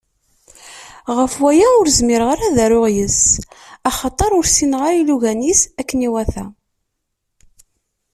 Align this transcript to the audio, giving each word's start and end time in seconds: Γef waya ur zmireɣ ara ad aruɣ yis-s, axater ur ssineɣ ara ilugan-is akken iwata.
Γef 1.17 1.33
waya 1.43 1.67
ur 1.79 1.87
zmireɣ 1.97 2.27
ara 2.33 2.43
ad 2.47 2.57
aruɣ 2.65 2.85
yis-s, 2.95 3.29
axater 3.89 4.31
ur 4.37 4.45
ssineɣ 4.47 4.81
ara 4.87 4.97
ilugan-is 5.01 5.61
akken 5.81 6.05
iwata. 6.07 6.45